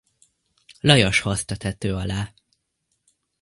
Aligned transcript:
Lajos 0.81 1.19
hozta 1.21 1.55
tető 1.55 1.93
alá. 1.95 2.33